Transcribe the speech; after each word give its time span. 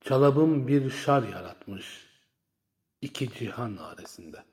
Çalabım 0.00 0.68
bir 0.68 0.90
şar 0.90 1.22
yaratmış 1.22 2.06
iki 3.00 3.32
cihan 3.32 3.76
arasında. 3.76 4.44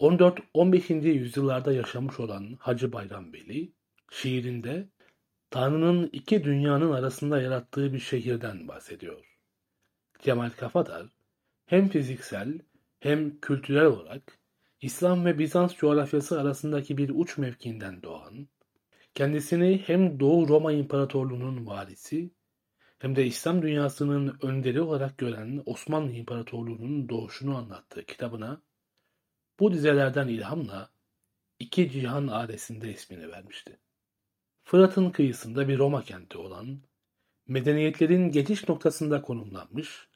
14-15. 0.00 1.08
yüzyıllarda 1.08 1.72
yaşamış 1.72 2.20
olan 2.20 2.56
Hacı 2.60 2.92
Bayram 2.92 3.32
Veli, 3.32 3.72
şiirinde 4.10 4.88
Tanrı'nın 5.50 6.10
iki 6.12 6.44
dünyanın 6.44 6.92
arasında 6.92 7.40
yarattığı 7.40 7.92
bir 7.92 7.98
şehirden 7.98 8.68
bahsediyor. 8.68 9.38
Cemal 10.22 10.50
Kafadar, 10.50 11.06
hem 11.66 11.88
fiziksel 11.88 12.58
hem 13.00 13.40
kültürel 13.40 13.86
olarak 13.86 14.38
İslam 14.80 15.24
ve 15.24 15.38
Bizans 15.38 15.76
coğrafyası 15.76 16.40
arasındaki 16.40 16.98
bir 16.98 17.10
uç 17.14 17.38
mevkiinden 17.38 18.02
doğan, 18.02 18.48
kendisini 19.14 19.82
hem 19.86 20.20
Doğu 20.20 20.48
Roma 20.48 20.72
İmparatorluğu'nun 20.72 21.66
varisi 21.66 22.30
hem 23.04 23.16
de 23.16 23.26
İslam 23.26 23.62
dünyasının 23.62 24.38
önderi 24.42 24.80
olarak 24.80 25.18
gören 25.18 25.62
Osmanlı 25.66 26.12
İmparatorluğu'nun 26.12 27.08
doğuşunu 27.08 27.56
anlattığı 27.56 28.04
kitabına 28.04 28.62
bu 29.60 29.72
dizelerden 29.72 30.28
ilhamla 30.28 30.90
iki 31.58 31.90
cihan 31.90 32.28
ailesinde 32.28 32.92
ismini 32.92 33.28
vermişti. 33.28 33.78
Fırat'ın 34.62 35.10
kıyısında 35.10 35.68
bir 35.68 35.78
Roma 35.78 36.02
kenti 36.02 36.38
olan, 36.38 36.82
medeniyetlerin 37.48 38.30
geçiş 38.30 38.68
noktasında 38.68 39.22
konumlanmış, 39.22 40.08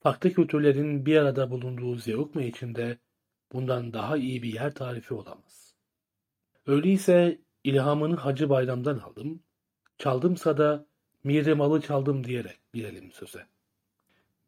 farklı 0.00 0.32
kültürlerin 0.32 1.06
bir 1.06 1.16
arada 1.16 1.50
bulunduğu 1.50 1.96
Zeugma 1.96 2.42
içinde 2.42 2.98
bundan 3.52 3.92
daha 3.92 4.16
iyi 4.16 4.42
bir 4.42 4.52
yer 4.52 4.74
tarifi 4.74 5.14
olamaz. 5.14 5.74
Öyleyse 6.66 7.40
ilhamını 7.64 8.16
Hacı 8.16 8.48
Bayram'dan 8.48 8.98
aldım, 8.98 9.42
çaldımsa 9.98 10.58
da 10.58 10.86
Miri 11.26 11.54
malı 11.54 11.80
çaldım 11.80 12.24
diyerek 12.24 12.58
girelim 12.74 13.12
söze. 13.12 13.46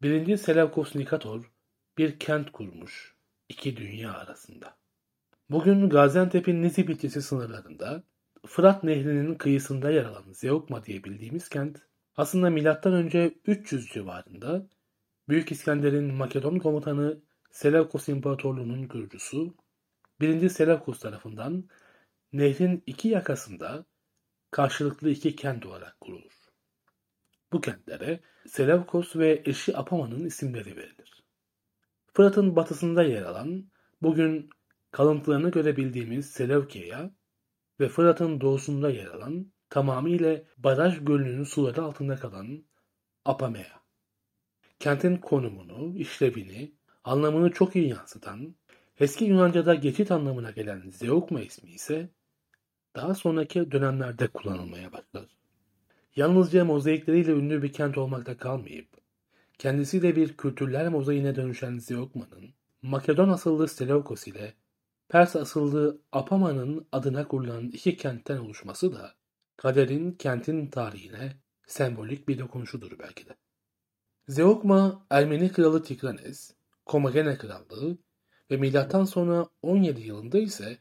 Birinci 0.01 0.37
Seleukos 0.37 0.95
Nikator 0.95 1.51
bir 1.97 2.19
kent 2.19 2.51
kurmuş 2.51 3.15
iki 3.49 3.77
dünya 3.77 4.13
arasında. 4.13 4.77
Bugün 5.49 5.89
Gaziantep'in 5.89 6.61
Nizip 6.61 6.89
ilçesi 6.89 7.21
sınırlarında 7.21 8.03
Fırat 8.47 8.83
Nehri'nin 8.83 9.35
kıyısında 9.35 9.91
yer 9.91 10.05
alan 10.05 10.23
Zeugma 10.31 10.85
diye 10.85 11.03
bildiğimiz 11.03 11.49
kent 11.49 11.77
aslında 12.15 12.49
M.Ö. 12.49 13.31
300 13.45 13.87
civarında 13.87 14.67
Büyük 15.29 15.51
İskender'in 15.51 16.13
Makedon 16.13 16.59
komutanı 16.59 17.17
Seleukos 17.51 18.09
İmparatorluğu'nun 18.09 18.87
kurucusu 18.87 19.53
1. 20.21 20.49
Seleukos 20.49 20.99
tarafından 20.99 21.63
nehrin 22.33 22.83
iki 22.85 23.07
yakasında 23.07 23.85
karşılıklı 24.51 25.09
iki 25.09 25.35
kent 25.35 25.65
olarak 25.65 26.01
kurulur. 26.01 26.38
Bu 27.51 27.61
kentlere 27.61 28.19
Seleukos 28.47 29.15
ve 29.15 29.41
eşi 29.45 29.77
Apama'nın 29.77 30.25
isimleri 30.25 30.77
verilir. 30.77 31.23
Fırat'ın 32.13 32.55
batısında 32.55 33.03
yer 33.03 33.21
alan, 33.21 33.65
bugün 34.01 34.49
kalıntılarını 34.91 35.51
görebildiğimiz 35.51 36.29
Seleukeya 36.31 37.11
ve 37.79 37.89
Fırat'ın 37.89 38.41
doğusunda 38.41 38.89
yer 38.89 39.07
alan, 39.07 39.51
tamamıyla 39.69 40.41
baraj 40.57 41.05
gölünün 41.05 41.43
suları 41.43 41.81
altında 41.81 42.15
kalan 42.15 42.63
Apamea. 43.25 43.79
Kentin 44.79 45.17
konumunu, 45.17 45.97
işlevini, 45.97 46.71
anlamını 47.03 47.51
çok 47.51 47.75
iyi 47.75 47.89
yansıtan, 47.89 48.55
eski 48.99 49.25
Yunanca'da 49.25 49.75
geçit 49.75 50.11
anlamına 50.11 50.51
gelen 50.51 50.89
Zeugma 50.89 51.41
ismi 51.41 51.71
ise 51.71 52.09
daha 52.95 53.15
sonraki 53.15 53.71
dönemlerde 53.71 54.27
kullanılmaya 54.27 54.91
başlar 54.91 55.25
yalnızca 56.19 56.65
mozaikleriyle 56.65 57.31
ünlü 57.31 57.63
bir 57.63 57.73
kent 57.73 57.97
olmakta 57.97 58.37
kalmayıp, 58.37 58.87
kendisi 59.57 60.01
de 60.01 60.15
bir 60.15 60.37
kültürler 60.37 60.89
mozaiğine 60.89 61.35
dönüşen 61.35 61.77
Zeugma'nın, 61.77 62.53
Makedon 62.81 63.29
asıllı 63.29 63.67
Seleukos 63.67 64.27
ile 64.27 64.53
Pers 65.09 65.35
asıllı 65.35 66.01
Apama'nın 66.11 66.87
adına 66.91 67.27
kurulan 67.27 67.67
iki 67.67 67.97
kentten 67.97 68.37
oluşması 68.37 68.93
da 68.93 69.13
kaderin 69.57 70.11
kentin 70.11 70.67
tarihine 70.67 71.33
sembolik 71.67 72.27
bir 72.27 72.39
dokunuşudur 72.39 72.99
belki 72.99 73.27
de. 73.27 73.35
Zeugma, 74.27 75.05
Ermeni 75.09 75.51
kralı 75.51 75.83
Tigranes, 75.83 76.53
Komagene 76.85 77.37
krallığı 77.37 77.97
ve 78.51 78.57
milattan 78.57 79.05
sonra 79.05 79.47
17 79.61 80.01
yılında 80.01 80.39
ise 80.39 80.77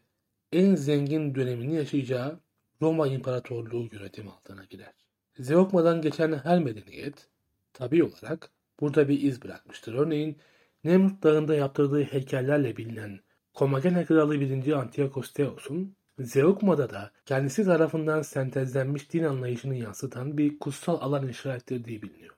en 0.52 0.74
zengin 0.74 1.34
dönemini 1.34 1.74
yaşayacağı 1.74 2.40
Roma 2.82 3.06
İmparatorluğu 3.06 3.88
yönetimi 3.92 4.30
altına 4.30 4.64
girer. 4.64 5.07
Zeokma'dan 5.38 6.02
geçen 6.02 6.32
her 6.32 6.58
medeniyet 6.58 7.28
tabi 7.72 8.04
olarak 8.04 8.50
burada 8.80 9.08
bir 9.08 9.22
iz 9.22 9.42
bırakmıştır. 9.42 9.94
Örneğin 9.94 10.36
Nemrut 10.84 11.22
Dağı'nda 11.22 11.54
yaptırdığı 11.54 12.02
heykellerle 12.02 12.76
bilinen 12.76 13.20
Komagene 13.54 14.04
Kralı 14.04 14.40
1. 14.40 14.72
Antiochos 14.72 15.32
Theos'un 15.32 15.96
Zeokma'da 16.18 16.90
da 16.90 17.10
kendisi 17.26 17.64
tarafından 17.64 18.22
sentezlenmiş 18.22 19.12
din 19.12 19.24
anlayışını 19.24 19.76
yansıtan 19.76 20.38
bir 20.38 20.58
kutsal 20.58 21.00
alan 21.00 21.28
inşa 21.28 21.56
ettirdiği 21.56 22.02
biliniyor. 22.02 22.34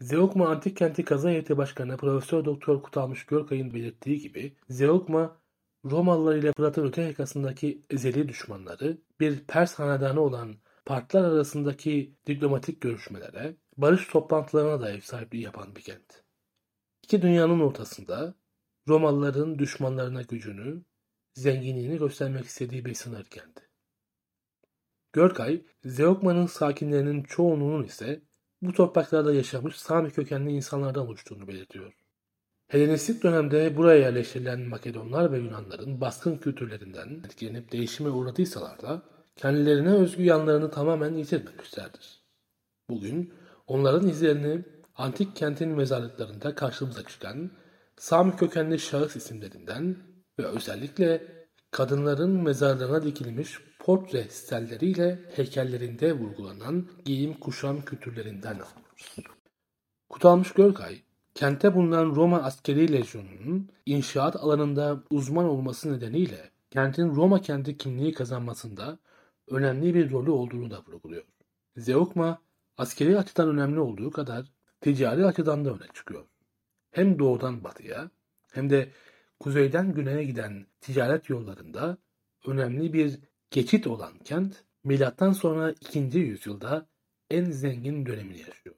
Zeokma 0.00 0.48
Antik 0.48 0.76
Kenti 0.76 1.04
Kaza 1.04 1.28
Heyeti 1.28 1.56
Başkanı 1.56 1.96
Profesör 1.96 2.44
Doktor 2.44 2.82
Kutalmış 2.82 3.26
Görkay'ın 3.26 3.74
belirttiği 3.74 4.20
gibi 4.20 4.52
Zeokma 4.70 5.36
Romalılar 5.84 6.36
ile 6.36 6.52
Fırat'ın 6.52 6.86
öte 6.86 7.02
yakasındaki 7.02 7.82
ezeli 7.90 8.28
düşmanları 8.28 8.98
bir 9.20 9.38
Pers 9.40 9.74
hanedanı 9.74 10.20
olan 10.20 10.54
partiler 10.86 11.24
arasındaki 11.24 12.14
diplomatik 12.26 12.80
görüşmelere, 12.80 13.56
barış 13.76 14.06
toplantılarına 14.08 14.80
da 14.80 14.90
ev 14.90 15.00
sahipliği 15.00 15.42
yapan 15.42 15.76
bir 15.76 15.80
kent. 15.80 16.24
İki 17.02 17.22
dünyanın 17.22 17.60
ortasında 17.60 18.34
Romalıların 18.88 19.58
düşmanlarına 19.58 20.22
gücünü, 20.22 20.82
zenginliğini 21.34 21.98
göstermek 21.98 22.44
istediği 22.44 22.84
bir 22.84 22.94
sınır 22.94 23.24
kenti. 23.24 23.62
Görkay, 25.12 25.62
Zeugma'nın 25.84 26.46
sakinlerinin 26.46 27.22
çoğunluğunun 27.22 27.84
ise 27.84 28.22
bu 28.62 28.72
topraklarda 28.72 29.34
yaşamış 29.34 29.76
Sami 29.76 30.10
kökenli 30.10 30.52
insanlardan 30.52 31.06
oluştuğunu 31.06 31.48
belirtiyor. 31.48 31.92
Helenistik 32.68 33.22
dönemde 33.22 33.76
buraya 33.76 34.00
yerleştirilen 34.00 34.60
Makedonlar 34.60 35.32
ve 35.32 35.38
Yunanların 35.38 36.00
baskın 36.00 36.36
kültürlerinden 36.36 37.22
etkilenip 37.24 37.72
değişime 37.72 38.10
uğradıysalar 38.10 38.82
da 38.82 39.15
kendilerine 39.36 39.90
özgü 39.90 40.22
yanlarını 40.22 40.70
tamamen 40.70 41.14
yitirmemişlerdir. 41.14 42.20
Bugün 42.90 43.34
onların 43.66 44.08
izlerini 44.08 44.64
antik 44.94 45.36
kentin 45.36 45.68
mezarlıklarında 45.68 46.54
karşımıza 46.54 47.02
çıkan 47.02 47.50
Sami 47.96 48.36
kökenli 48.36 48.78
şahıs 48.78 49.16
isimlerinden 49.16 49.96
ve 50.38 50.46
özellikle 50.46 51.22
kadınların 51.70 52.42
mezarlarına 52.42 53.02
dikilmiş 53.02 53.58
portre 53.78 54.24
stelleriyle 54.28 55.18
heykellerinde 55.34 56.12
vurgulanan 56.12 56.88
giyim 57.04 57.34
kuşam 57.34 57.84
kültürlerinden 57.84 58.54
alıyoruz. 58.54 59.16
Kutalmış 60.08 60.52
Görkay, 60.52 61.00
kente 61.34 61.74
bulunan 61.74 62.14
Roma 62.16 62.42
askeri 62.42 62.92
lejyonunun 62.92 63.68
inşaat 63.86 64.36
alanında 64.36 65.02
uzman 65.10 65.44
olması 65.44 65.92
nedeniyle 65.92 66.50
kentin 66.70 67.14
Roma 67.16 67.40
kenti 67.40 67.76
kimliği 67.76 68.12
kazanmasında 68.12 68.98
önemli 69.48 69.94
bir 69.94 70.10
rolü 70.10 70.30
olduğunu 70.30 70.70
da 70.70 70.82
vurguluyor. 70.86 71.24
Zeugma 71.76 72.42
askeri 72.76 73.18
açıdan 73.18 73.48
önemli 73.48 73.80
olduğu 73.80 74.10
kadar 74.10 74.52
ticari 74.80 75.26
açıdan 75.26 75.64
da 75.64 75.70
öne 75.70 75.88
çıkıyor. 75.94 76.24
Hem 76.90 77.18
doğudan 77.18 77.64
batıya 77.64 78.10
hem 78.52 78.70
de 78.70 78.92
kuzeyden 79.40 79.92
güneye 79.94 80.24
giden 80.24 80.66
ticaret 80.80 81.30
yollarında 81.30 81.98
önemli 82.46 82.92
bir 82.92 83.18
geçit 83.50 83.86
olan 83.86 84.18
kent 84.18 84.64
milattan 84.84 85.32
sonra 85.32 85.70
2. 85.70 85.98
yüzyılda 86.18 86.86
en 87.30 87.50
zengin 87.50 88.06
dönemini 88.06 88.38
yaşıyor. 88.38 88.76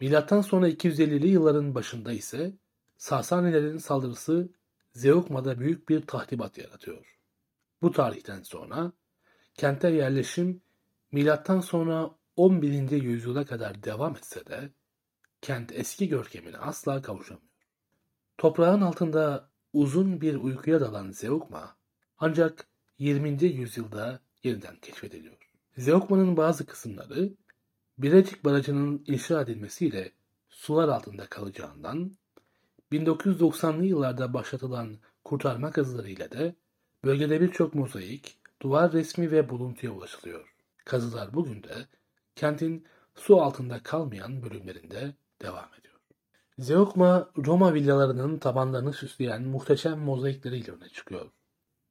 Milattan 0.00 0.40
sonra 0.40 0.68
250'li 0.68 1.28
yılların 1.28 1.74
başında 1.74 2.12
ise 2.12 2.52
Sasanilerin 2.96 3.78
saldırısı 3.78 4.48
Zeugma'da 4.92 5.60
büyük 5.60 5.88
bir 5.88 6.00
tahribat 6.06 6.58
yaratıyor. 6.58 7.18
Bu 7.82 7.92
tarihten 7.92 8.42
sonra 8.42 8.92
Kente 9.60 9.88
yerleşim 9.88 10.62
milattan 11.12 11.60
sonra 11.60 12.10
11. 12.36 12.90
yüzyıla 12.90 13.44
kadar 13.44 13.82
devam 13.82 14.16
etse 14.16 14.46
de 14.46 14.70
kent 15.42 15.72
eski 15.72 16.08
görkemine 16.08 16.56
asla 16.56 17.02
kavuşamıyor. 17.02 17.48
Toprağın 18.38 18.80
altında 18.80 19.50
uzun 19.72 20.20
bir 20.20 20.34
uykuya 20.34 20.80
dalan 20.80 21.10
Zeugma 21.10 21.76
ancak 22.18 22.66
20. 22.98 23.44
yüzyılda 23.44 24.20
yeniden 24.42 24.76
keşfediliyor. 24.76 25.50
Zeugma'nın 25.76 26.36
bazı 26.36 26.66
kısımları 26.66 27.32
Birecik 27.98 28.44
Barajı'nın 28.44 29.04
inşa 29.06 29.40
edilmesiyle 29.40 30.12
sular 30.48 30.88
altında 30.88 31.26
kalacağından 31.26 32.12
1990'lı 32.92 33.84
yıllarda 33.84 34.34
başlatılan 34.34 34.96
kurtarma 35.24 35.70
kazılarıyla 35.70 36.30
da 36.30 36.54
bölgede 37.04 37.40
birçok 37.40 37.74
mozaik, 37.74 38.39
duvar 38.62 38.92
resmi 38.92 39.30
ve 39.30 39.48
buluntuya 39.48 39.92
ulaşılıyor. 39.92 40.54
Kazılar 40.84 41.34
bugün 41.34 41.62
de 41.62 41.74
kentin 42.36 42.86
su 43.14 43.40
altında 43.40 43.82
kalmayan 43.82 44.42
bölümlerinde 44.42 45.14
devam 45.42 45.68
ediyor. 45.80 45.94
Zeugma, 46.58 47.30
Roma 47.46 47.74
villalarının 47.74 48.38
tabanlarını 48.38 48.92
süsleyen 48.92 49.42
muhteşem 49.42 49.98
mozaikleriyle 49.98 50.72
öne 50.72 50.88
çıkıyor. 50.88 51.30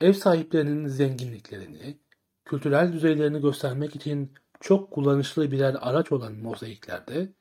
Ev 0.02 0.14
sahiplerinin 0.14 0.88
zenginliklerini, 0.88 1.98
kültürel 2.46 2.94
düzeylerini 2.94 3.42
göstermek 3.42 3.96
için 3.96 4.34
çok 4.60 4.92
kullanışlı 4.92 5.52
birer 5.52 5.76
araç 5.82 6.12
olan 6.12 6.34
mozaiklerde 6.34 7.34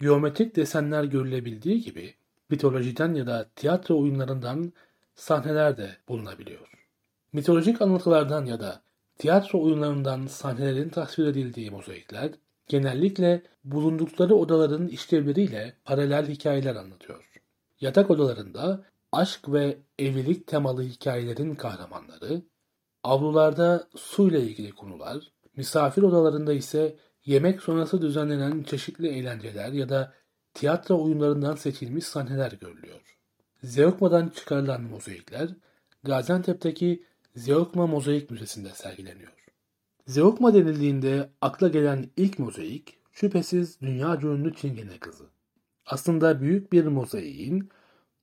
geometrik 0.00 0.56
desenler 0.56 1.04
görülebildiği 1.04 1.80
gibi 1.82 2.14
mitolojiden 2.50 3.14
ya 3.14 3.26
da 3.26 3.50
tiyatro 3.56 4.00
oyunlarından 4.00 4.72
sahneler 5.14 5.76
de 5.76 5.96
bulunabiliyor. 6.08 6.87
Mitolojik 7.32 7.82
anlatılardan 7.82 8.46
ya 8.46 8.60
da 8.60 8.82
tiyatro 9.18 9.62
oyunlarından 9.62 10.26
sahnelerin 10.26 10.88
tasvir 10.88 11.26
edildiği 11.26 11.70
mozaikler 11.70 12.30
genellikle 12.68 13.42
bulundukları 13.64 14.34
odaların 14.34 14.88
işlevleriyle 14.88 15.74
paralel 15.84 16.28
hikayeler 16.28 16.76
anlatıyor. 16.76 17.30
Yatak 17.80 18.10
odalarında 18.10 18.84
aşk 19.12 19.48
ve 19.48 19.78
evlilik 19.98 20.46
temalı 20.46 20.82
hikayelerin 20.82 21.54
kahramanları, 21.54 22.42
avlularda 23.02 23.88
su 23.96 24.28
ile 24.28 24.40
ilgili 24.40 24.72
konular, 24.72 25.32
misafir 25.56 26.02
odalarında 26.02 26.52
ise 26.52 26.96
yemek 27.24 27.62
sonrası 27.62 28.02
düzenlenen 28.02 28.62
çeşitli 28.62 29.08
eğlenceler 29.08 29.72
ya 29.72 29.88
da 29.88 30.12
tiyatro 30.54 31.04
oyunlarından 31.04 31.54
seçilmiş 31.54 32.04
sahneler 32.04 32.52
görülüyor. 32.52 33.18
Zeugma'dan 33.62 34.28
çıkarılan 34.28 34.82
mozaikler 34.82 35.50
Gaziantep'teki 36.04 37.04
Zeugma 37.38 37.86
Mozaik 37.86 38.30
Müzesi'nde 38.30 38.68
sergileniyor. 38.68 39.32
Zeugma 40.06 40.54
denildiğinde 40.54 41.30
akla 41.40 41.68
gelen 41.68 42.10
ilk 42.16 42.38
mozaik 42.38 42.98
şüphesiz 43.12 43.80
dünya 43.80 44.20
ünlü 44.22 44.54
Çingene 44.54 44.98
Kızı. 44.98 45.24
Aslında 45.86 46.40
büyük 46.40 46.72
bir 46.72 46.86
mozaiğin 46.86 47.68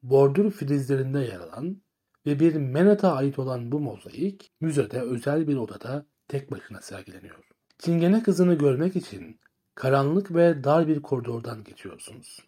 bordür 0.04 0.52
filizlerinde 0.52 1.20
yer 1.20 1.40
alan 1.40 1.82
ve 2.26 2.40
bir 2.40 2.56
menata 2.56 3.14
ait 3.14 3.40
olan 3.40 3.72
bu 3.72 3.80
mozaik 3.80 4.52
müzede 4.62 5.02
özel 5.02 5.48
bir 5.48 5.56
odada 5.56 6.06
tek 6.28 6.52
başına 6.52 6.82
sergileniyor. 6.82 7.50
Çingene 7.80 8.24
kızını 8.24 8.54
görmek 8.54 8.96
için 8.96 9.40
karanlık 9.76 10.36
ve 10.36 10.64
dar 10.64 10.88
bir 10.88 11.02
koridordan 11.02 11.64
geçiyorsunuz. 11.64 12.40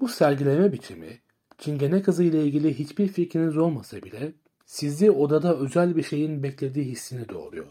Bu 0.00 0.08
sergileme 0.08 0.72
biçimi 0.72 1.22
Çingene 1.58 2.02
kızı 2.02 2.24
ile 2.24 2.44
ilgili 2.44 2.78
hiçbir 2.78 3.08
fikriniz 3.08 3.56
olmasa 3.56 4.02
bile 4.02 4.34
sizi 4.66 5.10
odada 5.10 5.56
özel 5.56 5.96
bir 5.96 6.02
şeyin 6.02 6.42
beklediği 6.42 6.84
hissini 6.84 7.28
doğuruyor. 7.28 7.66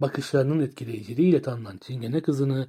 Bakışlarının 0.00 0.60
etkileyiciliğiyle 0.60 1.42
tanınan 1.42 1.78
Çingene 1.78 2.22
kızını 2.22 2.68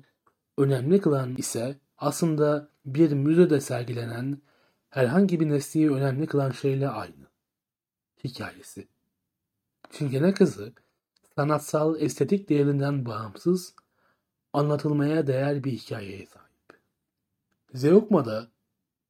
önemli 0.57 1.01
kılan 1.01 1.35
ise 1.35 1.79
aslında 1.97 2.69
bir 2.85 3.11
müzede 3.11 3.61
sergilenen 3.61 4.41
herhangi 4.89 5.39
bir 5.39 5.49
nesneyi 5.49 5.91
önemli 5.91 6.27
kılan 6.27 6.51
şeyle 6.51 6.89
aynı. 6.89 7.27
Hikayesi. 8.23 8.87
Çingene 9.91 10.33
kızı 10.33 10.73
sanatsal 11.35 12.01
estetik 12.01 12.49
değerinden 12.49 13.05
bağımsız 13.05 13.75
anlatılmaya 14.53 15.27
değer 15.27 15.63
bir 15.63 15.71
hikayeye 15.71 16.25
sahip. 16.25 16.81
Zeugma'da 17.73 18.47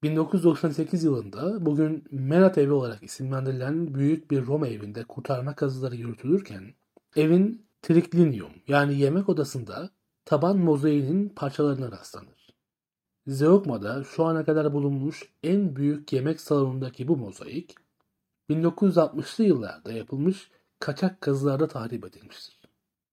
1998 0.03 1.03
yılında 1.03 1.65
bugün 1.65 2.03
Merat 2.11 2.57
Evi 2.57 2.71
olarak 2.71 3.03
isimlendirilen 3.03 3.95
büyük 3.95 4.31
bir 4.31 4.45
Roma 4.45 4.67
evinde 4.67 5.03
kurtarma 5.03 5.55
kazıları 5.55 5.95
yürütülürken 5.95 6.73
evin 7.15 7.67
triklinium 7.81 8.51
yani 8.67 8.99
yemek 8.99 9.29
odasında 9.29 9.89
taban 10.25 10.57
mozaiğinin 10.57 11.29
parçalarına 11.29 11.91
rastlanır. 11.91 12.53
Zeugma'da 13.27 14.03
şu 14.03 14.25
ana 14.25 14.45
kadar 14.45 14.73
bulunmuş 14.73 15.23
en 15.43 15.75
büyük 15.75 16.13
yemek 16.13 16.41
salonundaki 16.41 17.07
bu 17.07 17.17
mozaik 17.17 17.75
1960'lı 18.49 19.43
yıllarda 19.43 19.91
yapılmış 19.91 20.51
kaçak 20.79 21.21
kazılarda 21.21 21.67
tahrip 21.67 22.05
edilmiştir. 22.05 22.59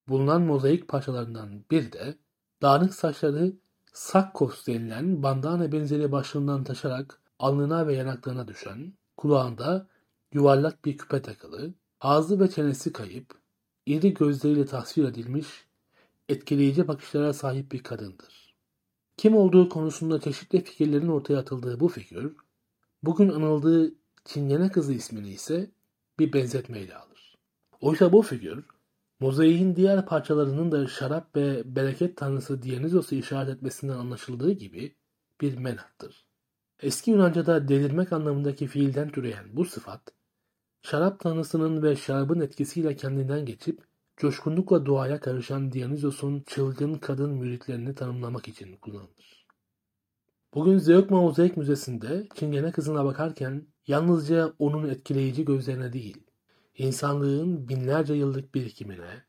Bulunan 0.09 0.43
mozaik 0.43 0.89
parçalarından 0.89 1.65
biri 1.71 1.93
de 1.93 2.15
dağınık 2.63 2.95
saçları 2.95 3.53
sakkos 3.95 4.67
denilen 4.67 5.23
bandana 5.23 5.73
benzeri 5.73 6.13
başlığından 6.13 6.65
taşarak 6.65 7.21
alnına 7.39 7.87
ve 7.87 7.95
yanaklarına 7.95 8.49
düşen, 8.49 8.93
kulağında 9.17 9.87
yuvarlak 10.33 10.85
bir 10.85 10.99
küpe 10.99 11.23
takılı, 11.23 11.75
ağzı 12.01 12.41
ve 12.41 12.51
çenesi 12.51 12.93
kayıp, 12.93 13.35
iri 13.87 14.15
gözleriyle 14.15 14.67
tasvir 14.67 15.05
edilmiş, 15.05 15.47
etkileyici 16.29 16.89
bakışlara 16.89 17.33
sahip 17.33 17.73
bir 17.73 17.83
kadındır. 17.83 18.55
Kim 19.17 19.37
olduğu 19.37 19.69
konusunda 19.69 20.21
çeşitli 20.21 20.65
fikirlerin 20.65 21.09
ortaya 21.09 21.39
atıldığı 21.39 21.81
bu 21.81 21.89
figür, 21.89 22.37
bugün 23.03 23.29
anıldığı 23.29 23.95
Çingene 24.25 24.73
kızı 24.73 24.93
ismini 24.93 25.31
ise 25.31 25.71
bir 26.19 26.33
benzetmeyle 26.33 26.97
alır. 26.97 27.39
Oysa 27.81 28.13
bu 28.13 28.23
figür 28.23 28.65
Mozaiğin 29.21 29.77
diğer 29.77 30.07
parçalarının 30.07 30.73
da 30.73 30.87
şarap 30.87 31.37
ve 31.37 31.77
bereket 31.77 32.17
tanrısı 32.17 32.63
Dionysos'u 32.63 33.15
işaret 33.15 33.57
etmesinden 33.57 33.95
anlaşıldığı 33.95 34.53
gibi 34.53 34.97
bir 35.41 35.57
menattır. 35.57 36.27
Eski 36.81 37.11
Yunanca'da 37.11 37.69
delirmek 37.69 38.13
anlamındaki 38.13 38.67
fiilden 38.67 39.11
türeyen 39.11 39.57
bu 39.57 39.65
sıfat, 39.65 40.01
şarap 40.83 41.21
tanrısının 41.21 41.83
ve 41.83 41.97
şarabın 41.97 42.41
etkisiyle 42.41 42.97
kendinden 42.97 43.47
geçip 43.47 43.85
coşkunlukla 44.17 44.87
duaya 44.87 45.21
karışan 45.21 45.73
Dionysos'un 45.73 46.43
çılgın 46.47 46.95
kadın 46.95 47.31
müritlerini 47.31 47.95
tanımlamak 47.95 48.49
için 48.49 48.77
kullanılır. 48.77 49.47
Bugün 50.55 50.79
Zeugma 50.79 51.21
Mozaik 51.21 51.57
Müzesi'nde 51.57 52.29
Çingene 52.35 52.73
kızına 52.73 53.05
bakarken 53.05 53.67
yalnızca 53.87 54.53
onun 54.59 54.89
etkileyici 54.89 55.45
gözlerine 55.45 55.93
değil, 55.93 56.27
insanlığın 56.79 57.69
binlerce 57.69 58.15
yıllık 58.15 58.55
birikimine, 58.55 59.23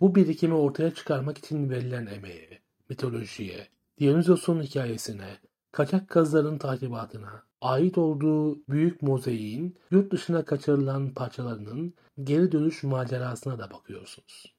bu 0.00 0.14
birikimi 0.14 0.54
ortaya 0.54 0.94
çıkarmak 0.94 1.38
için 1.38 1.70
verilen 1.70 2.06
emeğe, 2.06 2.60
mitolojiye, 2.88 3.68
Dionysos'un 4.00 4.62
hikayesine, 4.62 5.38
kaçak 5.72 6.08
kazların 6.08 6.58
tahribatına, 6.58 7.42
ait 7.60 7.98
olduğu 7.98 8.68
büyük 8.68 9.02
mozaiğin 9.02 9.76
yurt 9.90 10.12
dışına 10.12 10.44
kaçırılan 10.44 11.14
parçalarının 11.14 11.94
geri 12.22 12.52
dönüş 12.52 12.82
macerasına 12.82 13.58
da 13.58 13.70
bakıyorsunuz. 13.70 14.54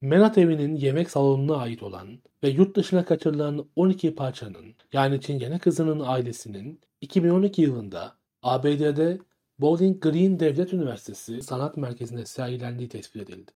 Menat 0.00 0.38
evinin 0.38 0.76
yemek 0.76 1.10
salonuna 1.10 1.56
ait 1.56 1.82
olan 1.82 2.18
ve 2.42 2.48
yurt 2.48 2.76
dışına 2.76 3.04
kaçırılan 3.04 3.68
12 3.76 4.14
parçanın 4.14 4.74
yani 4.92 5.20
Çingene 5.20 5.58
kızının 5.58 6.00
ailesinin 6.00 6.80
2012 7.00 7.62
yılında 7.62 8.16
ABD'de 8.42 9.18
Bowling 9.60 10.02
Green 10.02 10.40
Devlet 10.40 10.72
Üniversitesi 10.72 11.42
Sanat 11.42 11.76
Merkezi'nde 11.76 12.26
sergilendiği 12.26 12.88
tespit 12.88 13.22
edildi. 13.22 13.52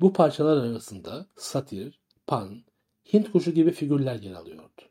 Bu 0.00 0.12
parçalar 0.12 0.56
arasında 0.56 1.26
satir, 1.36 2.00
pan, 2.26 2.64
Hint 3.12 3.32
kuşu 3.32 3.50
gibi 3.50 3.70
figürler 3.70 4.22
yer 4.22 4.32
alıyordu. 4.32 4.82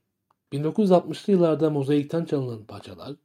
1960'lı 0.54 1.34
yıllarda 1.34 1.70
mozaikten 1.70 2.26
çalınan 2.26 2.66
parçalar, 2.66 3.16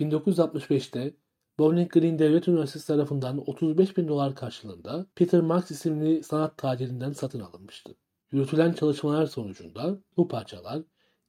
1965'te 0.00 1.14
Bowling 1.58 1.92
Green 1.92 2.18
Devlet 2.18 2.48
Üniversitesi 2.48 2.86
tarafından 2.86 3.50
35 3.50 3.96
bin 3.96 4.08
dolar 4.08 4.34
karşılığında 4.34 5.06
Peter 5.14 5.40
Marks 5.40 5.70
isimli 5.70 6.22
sanat 6.22 6.58
tacirinden 6.58 7.12
satın 7.12 7.40
alınmıştı. 7.40 7.94
Yürütülen 8.32 8.72
çalışmalar 8.72 9.26
sonucunda 9.26 9.98
bu 10.16 10.28
parçalar 10.28 10.82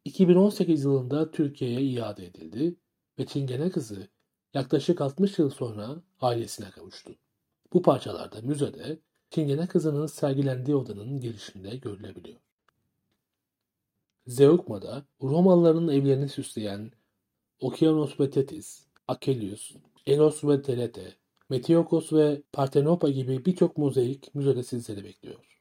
2018 0.05 0.83
yılında 0.83 1.31
Türkiye'ye 1.31 1.81
iade 1.81 2.25
edildi 2.25 2.75
ve 3.19 3.25
Çingene 3.25 3.69
Kızı 3.69 4.07
yaklaşık 4.53 5.01
60 5.01 5.39
yıl 5.39 5.49
sonra 5.49 6.01
ailesine 6.21 6.69
kavuştu. 6.69 7.15
Bu 7.73 7.81
parçalarda 7.81 8.41
müzede 8.41 8.99
Çingene 9.31 9.67
kızının 9.67 10.07
sergilendiği 10.07 10.75
odanın 10.75 11.19
girişinde 11.19 11.75
görülebiliyor. 11.75 12.39
Zeugma'da 14.27 15.05
Romalıların 15.21 15.87
evlerini 15.87 16.29
süsleyen 16.29 16.91
Okeanos 17.59 18.19
ve 18.19 18.29
Tetis, 18.29 18.85
Akelius, 19.07 19.75
Eros 20.07 20.43
ve 20.43 20.61
Telete, 20.61 21.15
Metiokos 21.49 22.13
ve 22.13 22.41
Partenopa 22.53 23.09
gibi 23.09 23.45
birçok 23.45 23.77
mozaik 23.77 24.35
müzede 24.35 24.63
sizleri 24.63 25.03
bekliyor. 25.03 25.59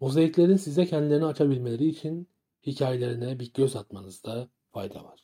Mozaiklerin 0.00 0.56
size 0.56 0.86
kendilerini 0.86 1.26
açabilmeleri 1.26 1.86
için 1.88 2.28
hikayelerine 2.66 3.40
bir 3.40 3.52
göz 3.52 3.76
atmanızda 3.76 4.48
fayda 4.72 5.04
var. 5.04 5.20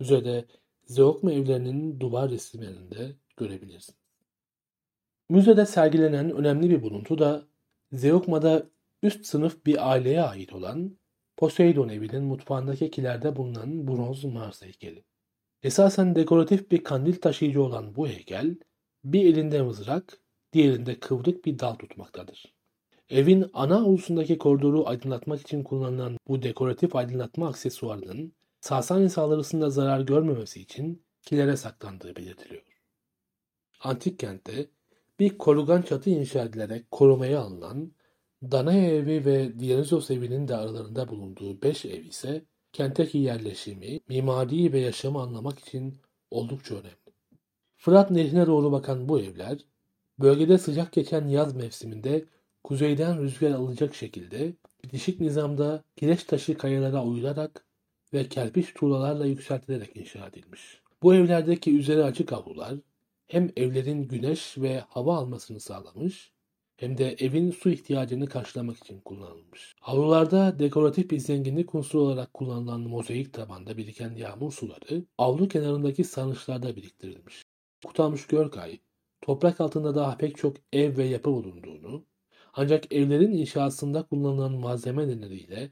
Müzede 0.00 0.46
Zeugma 0.84 1.32
evlerinin 1.32 2.00
duvar 2.00 2.30
resimlerinde 2.30 3.16
görebilirsiniz. 3.36 3.98
Müzede 5.28 5.66
sergilenen 5.66 6.30
önemli 6.30 6.70
bir 6.70 6.82
buluntu 6.82 7.18
da 7.18 7.46
Zeugma'da 7.92 8.66
üst 9.02 9.26
sınıf 9.26 9.66
bir 9.66 9.90
aileye 9.90 10.22
ait 10.22 10.52
olan 10.52 10.96
Poseidon 11.36 11.88
evinin 11.88 12.24
mutfağındaki 12.24 12.90
kilerde 12.90 13.36
bulunan 13.36 13.88
bronz 13.88 14.24
Mars 14.24 14.62
heykeli. 14.62 15.04
Esasen 15.62 16.14
dekoratif 16.14 16.70
bir 16.70 16.84
kandil 16.84 17.14
taşıyıcı 17.14 17.62
olan 17.62 17.96
bu 17.96 18.08
heykel 18.08 18.56
bir 19.04 19.24
elinde 19.24 19.62
mızrak, 19.62 20.18
diğerinde 20.52 21.00
kıvrık 21.00 21.44
bir 21.44 21.58
dal 21.58 21.74
tutmaktadır. 21.74 22.54
Evin 23.08 23.50
ana 23.52 23.76
avlusundaki 23.76 24.38
koridoru 24.38 24.88
aydınlatmak 24.88 25.40
için 25.40 25.62
kullanılan 25.62 26.16
bu 26.28 26.42
dekoratif 26.42 26.96
aydınlatma 26.96 27.48
aksesuarının 27.48 28.32
Sasani 28.62 29.10
saldırısında 29.10 29.70
zarar 29.70 30.00
görmemesi 30.00 30.60
için 30.60 31.04
kilere 31.22 31.56
saklandığı 31.56 32.16
belirtiliyor. 32.16 32.62
Antik 33.80 34.18
kentte 34.18 34.70
bir 35.18 35.38
korugan 35.38 35.82
çatı 35.82 36.10
inşa 36.10 36.42
edilerek 36.42 36.90
korumaya 36.90 37.40
alınan 37.40 37.92
Danae 38.42 38.94
evi 38.94 39.24
ve 39.24 39.60
Dionysos 39.60 40.10
evinin 40.10 40.48
de 40.48 40.56
aralarında 40.56 41.08
bulunduğu 41.08 41.62
beş 41.62 41.84
ev 41.84 42.04
ise 42.04 42.44
kentteki 42.72 43.18
yerleşimi, 43.18 44.00
mimari 44.08 44.72
ve 44.72 44.80
yaşamı 44.80 45.20
anlamak 45.20 45.58
için 45.58 46.00
oldukça 46.30 46.74
önemli. 46.74 47.14
Fırat 47.76 48.10
Nehri'ne 48.10 48.46
doğru 48.46 48.72
bakan 48.72 49.08
bu 49.08 49.20
evler, 49.20 49.58
bölgede 50.18 50.58
sıcak 50.58 50.92
geçen 50.92 51.28
yaz 51.28 51.56
mevsiminde 51.56 52.24
kuzeyden 52.64 53.22
rüzgar 53.22 53.50
alacak 53.50 53.94
şekilde 53.94 54.56
bitişik 54.84 55.20
nizamda 55.20 55.84
kireç 55.96 56.24
taşı 56.24 56.58
kayalara 56.58 57.04
oyularak 57.04 57.71
ve 58.14 58.28
kerpiç 58.28 58.74
tuğlalarla 58.74 59.26
yükseltilerek 59.26 59.96
inşa 59.96 60.26
edilmiş. 60.26 60.82
Bu 61.02 61.14
evlerdeki 61.14 61.78
üzeri 61.78 62.04
açık 62.04 62.32
avlular 62.32 62.74
hem 63.26 63.50
evlerin 63.56 64.08
güneş 64.08 64.58
ve 64.58 64.80
hava 64.88 65.16
almasını 65.16 65.60
sağlamış 65.60 66.32
hem 66.76 66.98
de 66.98 67.16
evin 67.18 67.50
su 67.50 67.70
ihtiyacını 67.70 68.26
karşılamak 68.26 68.76
için 68.76 69.00
kullanılmış. 69.00 69.74
Avlularda 69.82 70.58
dekoratif 70.58 71.10
bir 71.10 71.18
zenginlik 71.18 71.74
unsuru 71.74 72.02
olarak 72.02 72.34
kullanılan 72.34 72.80
mozaik 72.80 73.32
tabanda 73.32 73.76
biriken 73.76 74.14
yağmur 74.14 74.52
suları 74.52 75.04
avlu 75.18 75.48
kenarındaki 75.48 76.04
sarnıçlarda 76.04 76.76
biriktirilmiş. 76.76 77.42
Kutalmış 77.84 78.26
Görkay, 78.26 78.78
toprak 79.20 79.60
altında 79.60 79.94
daha 79.94 80.16
pek 80.16 80.36
çok 80.36 80.56
ev 80.72 80.96
ve 80.96 81.04
yapı 81.04 81.30
bulunduğunu, 81.30 82.04
ancak 82.54 82.92
evlerin 82.92 83.32
inşasında 83.32 84.02
kullanılan 84.02 84.52
malzeme 84.52 85.08
nedeniyle 85.08 85.70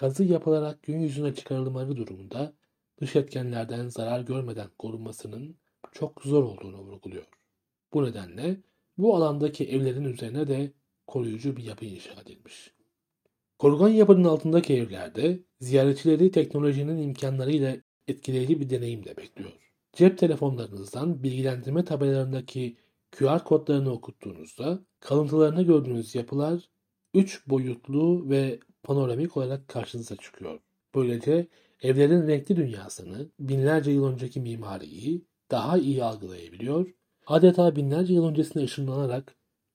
kazı 0.00 0.24
yapılarak 0.24 0.82
gün 0.82 1.00
yüzüne 1.00 1.34
çıkarılmaları 1.34 1.96
durumunda 1.96 2.52
dış 3.00 3.16
etkenlerden 3.16 3.88
zarar 3.88 4.20
görmeden 4.20 4.68
korunmasının 4.78 5.56
çok 5.92 6.22
zor 6.22 6.42
olduğunu 6.42 6.78
vurguluyor. 6.78 7.24
Bu 7.92 8.04
nedenle 8.04 8.56
bu 8.98 9.16
alandaki 9.16 9.64
evlerin 9.64 10.04
üzerine 10.04 10.48
de 10.48 10.72
koruyucu 11.06 11.56
bir 11.56 11.64
yapı 11.64 11.84
inşa 11.84 12.20
edilmiş. 12.20 12.74
Korugan 13.58 13.88
yapının 13.88 14.24
altındaki 14.24 14.74
evlerde 14.74 15.40
ziyaretçileri 15.60 16.30
teknolojinin 16.30 17.02
imkanlarıyla 17.02 17.76
etkileyici 18.08 18.60
bir 18.60 18.70
deneyimle 18.70 19.16
bekliyor. 19.16 19.52
Cep 19.92 20.18
telefonlarınızdan 20.18 21.22
bilgilendirme 21.22 21.84
tabelalarındaki 21.84 22.76
QR 23.12 23.44
kodlarını 23.44 23.92
okuttuğunuzda 23.92 24.80
kalıntılarını 25.00 25.62
gördüğünüz 25.62 26.14
yapılar 26.14 26.70
3 27.14 27.48
boyutlu 27.48 28.30
ve 28.30 28.60
panoramik 28.82 29.36
olarak 29.36 29.68
karşınıza 29.68 30.16
çıkıyor. 30.16 30.60
Böylece 30.94 31.46
evlerin 31.82 32.28
renkli 32.28 32.56
dünyasını, 32.56 33.28
binlerce 33.40 33.90
yıl 33.90 34.04
önceki 34.04 34.40
mimariyi 34.40 35.24
daha 35.50 35.78
iyi 35.78 36.04
algılayabiliyor, 36.04 36.94
adeta 37.26 37.76
binlerce 37.76 38.14
yıl 38.14 38.28
öncesine 38.28 38.62
ışınlanarak 38.62 39.34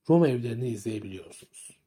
Roma 0.09 0.27
evlerini 0.27 0.67
izleyebiliyorsunuz. 0.67 1.79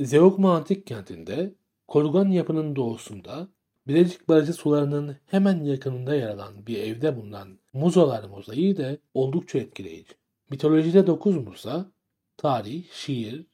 Zeugma 0.00 0.56
Antik 0.56 0.86
Kenti'nde 0.86 1.54
Korugan 1.88 2.28
yapının 2.28 2.76
doğusunda 2.76 3.48
Bilecik 3.86 4.28
Barajı 4.28 4.52
sularının 4.52 5.16
hemen 5.26 5.64
yakınında 5.64 6.14
yer 6.14 6.28
alan 6.28 6.66
bir 6.66 6.78
evde 6.78 7.16
bulunan 7.16 7.58
muzolar 7.72 8.24
mozaiği 8.24 8.76
de 8.76 8.98
oldukça 9.14 9.58
etkileyici. 9.58 10.14
Mitolojide 10.50 11.06
dokuz 11.06 11.36
muza, 11.36 11.90
tarih, 12.36 12.84
şiir, 12.92 13.46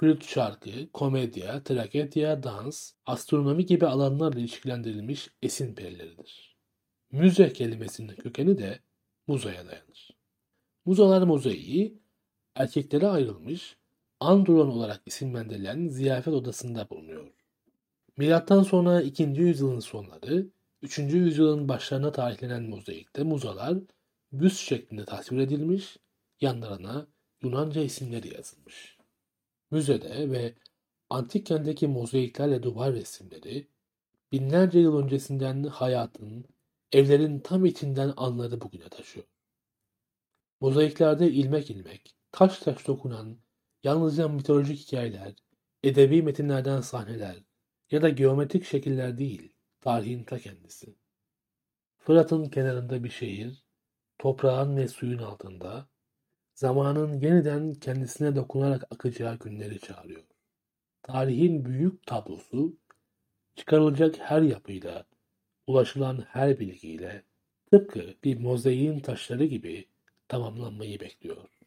flüt 0.00 0.24
şarkı, 0.24 0.70
komedya, 0.92 1.62
tragedya, 1.64 2.42
dans, 2.42 2.92
astronomi 3.06 3.66
gibi 3.66 3.86
alanlarla 3.86 4.40
ilişkilendirilmiş 4.40 5.30
esin 5.42 5.74
perileridir. 5.74 6.56
Müze 7.12 7.52
kelimesinin 7.52 8.14
kökeni 8.14 8.58
de 8.58 8.78
muzaya 9.26 9.66
dayanır. 9.66 10.10
Muzalar 10.84 11.22
mozaiği 11.22 11.98
erkeklere 12.54 13.06
ayrılmış 13.06 13.76
Andron 14.20 14.68
olarak 14.68 15.02
isimlendirilen 15.06 15.88
ziyafet 15.88 16.34
odasında 16.34 16.90
bulunuyor. 16.90 17.32
Milattan 18.16 18.62
sonra 18.62 19.02
2. 19.02 19.22
yüzyılın 19.22 19.80
sonları, 19.80 20.46
3. 20.82 20.98
yüzyılın 20.98 21.68
başlarına 21.68 22.12
tarihlenen 22.12 22.62
mozaikte 22.62 23.22
muzalar 23.22 23.78
büst 24.32 24.58
şeklinde 24.58 25.04
tasvir 25.04 25.38
edilmiş, 25.38 25.96
yanlarına 26.40 27.06
Yunanca 27.42 27.82
isimleri 27.82 28.34
yazılmış. 28.34 28.99
Müzede 29.70 30.30
ve 30.30 30.54
antik 31.10 31.46
kentteki 31.46 31.86
mozaiklerle 31.86 32.62
duvar 32.62 32.92
resimleri 32.94 33.68
binlerce 34.32 34.78
yıl 34.78 34.98
öncesinden 34.98 35.64
hayatın, 35.64 36.44
evlerin 36.92 37.40
tam 37.40 37.64
içinden 37.66 38.14
anları 38.16 38.60
bugüne 38.60 38.88
taşıyor. 38.88 39.26
Mozaiklerde 40.60 41.30
ilmek 41.30 41.70
ilmek, 41.70 42.16
taş 42.32 42.58
taş 42.58 42.86
dokunan, 42.86 43.38
yalnızca 43.82 44.28
mitolojik 44.28 44.78
hikayeler, 44.78 45.34
edebi 45.82 46.22
metinlerden 46.22 46.80
sahneler 46.80 47.36
ya 47.90 48.02
da 48.02 48.08
geometrik 48.08 48.64
şekiller 48.64 49.18
değil, 49.18 49.52
tarihin 49.80 50.24
ta 50.24 50.38
kendisi. 50.38 50.96
Fırat'ın 51.98 52.44
kenarında 52.44 53.04
bir 53.04 53.10
şehir, 53.10 53.64
toprağın 54.18 54.76
ve 54.76 54.88
suyun 54.88 55.18
altında, 55.18 55.88
zamanın 56.60 57.20
yeniden 57.20 57.74
kendisine 57.74 58.36
dokunarak 58.36 58.84
akacağı 58.90 59.38
günleri 59.38 59.80
çağırıyor. 59.80 60.22
Tarihin 61.02 61.64
büyük 61.64 62.06
tablosu, 62.06 62.76
çıkarılacak 63.56 64.18
her 64.18 64.42
yapıyla, 64.42 65.04
ulaşılan 65.66 66.26
her 66.28 66.60
bilgiyle, 66.60 67.22
tıpkı 67.72 68.14
bir 68.24 68.38
mozaiğin 68.40 69.00
taşları 69.00 69.44
gibi 69.44 69.88
tamamlanmayı 70.28 71.00
bekliyor. 71.00 71.59